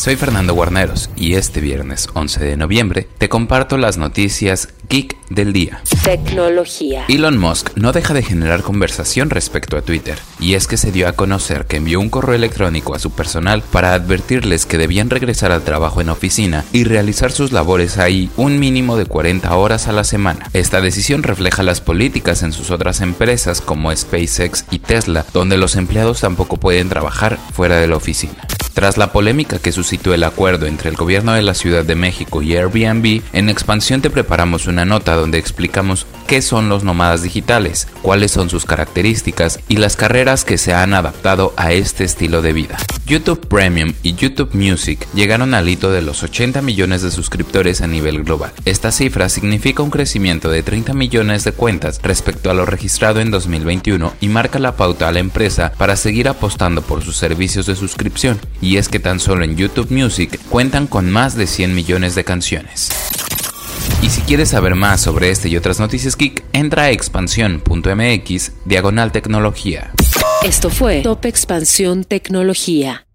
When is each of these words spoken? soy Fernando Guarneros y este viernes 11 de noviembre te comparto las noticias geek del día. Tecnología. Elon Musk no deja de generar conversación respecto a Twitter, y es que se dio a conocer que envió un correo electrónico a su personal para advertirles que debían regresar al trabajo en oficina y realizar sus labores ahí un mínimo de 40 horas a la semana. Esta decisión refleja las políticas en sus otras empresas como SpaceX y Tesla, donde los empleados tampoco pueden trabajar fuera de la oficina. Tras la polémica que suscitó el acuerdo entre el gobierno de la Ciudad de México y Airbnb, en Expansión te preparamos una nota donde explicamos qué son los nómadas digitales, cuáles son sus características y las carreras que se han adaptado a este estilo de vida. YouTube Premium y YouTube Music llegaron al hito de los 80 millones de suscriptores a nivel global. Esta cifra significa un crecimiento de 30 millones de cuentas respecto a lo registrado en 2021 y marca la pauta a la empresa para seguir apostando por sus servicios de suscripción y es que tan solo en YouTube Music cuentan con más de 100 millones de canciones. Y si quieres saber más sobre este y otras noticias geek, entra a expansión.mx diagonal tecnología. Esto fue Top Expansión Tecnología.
soy 0.00 0.16
Fernando 0.16 0.54
Guarneros 0.54 1.10
y 1.14 1.34
este 1.34 1.60
viernes 1.60 2.08
11 2.14 2.42
de 2.42 2.56
noviembre 2.56 3.06
te 3.18 3.28
comparto 3.28 3.76
las 3.76 3.98
noticias 3.98 4.70
geek 4.88 5.14
del 5.28 5.52
día. 5.52 5.82
Tecnología. 6.02 7.04
Elon 7.08 7.36
Musk 7.36 7.76
no 7.76 7.92
deja 7.92 8.14
de 8.14 8.22
generar 8.22 8.62
conversación 8.62 9.28
respecto 9.28 9.76
a 9.76 9.82
Twitter, 9.82 10.18
y 10.40 10.54
es 10.54 10.66
que 10.66 10.78
se 10.78 10.90
dio 10.90 11.06
a 11.06 11.12
conocer 11.12 11.66
que 11.66 11.76
envió 11.76 12.00
un 12.00 12.08
correo 12.08 12.34
electrónico 12.34 12.94
a 12.94 12.98
su 12.98 13.10
personal 13.10 13.62
para 13.70 13.92
advertirles 13.92 14.64
que 14.64 14.78
debían 14.78 15.10
regresar 15.10 15.52
al 15.52 15.64
trabajo 15.64 16.00
en 16.00 16.08
oficina 16.08 16.64
y 16.72 16.84
realizar 16.84 17.30
sus 17.30 17.52
labores 17.52 17.98
ahí 17.98 18.30
un 18.38 18.58
mínimo 18.58 18.96
de 18.96 19.04
40 19.04 19.54
horas 19.54 19.86
a 19.86 19.92
la 19.92 20.04
semana. 20.04 20.48
Esta 20.54 20.80
decisión 20.80 21.22
refleja 21.22 21.62
las 21.62 21.82
políticas 21.82 22.42
en 22.42 22.54
sus 22.54 22.70
otras 22.70 23.02
empresas 23.02 23.60
como 23.60 23.94
SpaceX 23.94 24.64
y 24.70 24.78
Tesla, 24.78 25.26
donde 25.34 25.58
los 25.58 25.76
empleados 25.76 26.20
tampoco 26.20 26.56
pueden 26.56 26.88
trabajar 26.88 27.38
fuera 27.52 27.76
de 27.76 27.86
la 27.86 27.96
oficina. 27.96 28.46
Tras 28.74 28.96
la 28.96 29.12
polémica 29.12 29.58
que 29.58 29.72
suscitó 29.72 30.14
el 30.14 30.24
acuerdo 30.24 30.66
entre 30.66 30.90
el 30.90 30.96
gobierno 30.96 31.32
de 31.32 31.42
la 31.42 31.54
Ciudad 31.54 31.84
de 31.84 31.96
México 31.96 32.42
y 32.42 32.56
Airbnb, 32.56 33.22
en 33.32 33.48
Expansión 33.48 34.00
te 34.00 34.10
preparamos 34.10 34.66
una 34.66 34.84
nota 34.84 35.14
donde 35.14 35.38
explicamos 35.38 36.06
qué 36.26 36.42
son 36.42 36.68
los 36.68 36.84
nómadas 36.84 37.22
digitales, 37.22 37.88
cuáles 38.02 38.30
son 38.30 38.48
sus 38.48 38.64
características 38.64 39.60
y 39.68 39.76
las 39.76 39.96
carreras 39.96 40.44
que 40.44 40.58
se 40.58 40.72
han 40.72 40.94
adaptado 40.94 41.52
a 41.56 41.72
este 41.72 42.04
estilo 42.04 42.42
de 42.42 42.52
vida. 42.52 42.76
YouTube 43.06 43.48
Premium 43.48 43.92
y 44.04 44.14
YouTube 44.14 44.54
Music 44.54 45.04
llegaron 45.14 45.54
al 45.54 45.68
hito 45.68 45.90
de 45.90 46.00
los 46.00 46.22
80 46.22 46.62
millones 46.62 47.02
de 47.02 47.10
suscriptores 47.10 47.80
a 47.80 47.88
nivel 47.88 48.22
global. 48.22 48.52
Esta 48.64 48.92
cifra 48.92 49.28
significa 49.28 49.82
un 49.82 49.90
crecimiento 49.90 50.48
de 50.48 50.62
30 50.62 50.94
millones 50.94 51.42
de 51.42 51.50
cuentas 51.50 52.00
respecto 52.04 52.50
a 52.50 52.54
lo 52.54 52.66
registrado 52.66 53.20
en 53.20 53.32
2021 53.32 54.14
y 54.20 54.28
marca 54.28 54.60
la 54.60 54.76
pauta 54.76 55.08
a 55.08 55.12
la 55.12 55.18
empresa 55.18 55.72
para 55.76 55.96
seguir 55.96 56.28
apostando 56.28 56.82
por 56.82 57.02
sus 57.02 57.16
servicios 57.16 57.66
de 57.66 57.74
suscripción 57.74 58.38
y 58.60 58.76
es 58.76 58.88
que 58.88 59.00
tan 59.00 59.20
solo 59.20 59.44
en 59.44 59.56
YouTube 59.56 59.90
Music 59.90 60.38
cuentan 60.48 60.86
con 60.86 61.10
más 61.10 61.36
de 61.36 61.46
100 61.46 61.74
millones 61.74 62.14
de 62.14 62.24
canciones. 62.24 62.90
Y 64.02 64.08
si 64.08 64.20
quieres 64.22 64.50
saber 64.50 64.74
más 64.74 65.00
sobre 65.00 65.30
este 65.30 65.48
y 65.48 65.56
otras 65.56 65.80
noticias 65.80 66.16
geek, 66.16 66.44
entra 66.52 66.84
a 66.84 66.90
expansión.mx 66.90 68.52
diagonal 68.64 69.12
tecnología. 69.12 69.92
Esto 70.42 70.70
fue 70.70 71.02
Top 71.02 71.26
Expansión 71.26 72.04
Tecnología. 72.04 73.06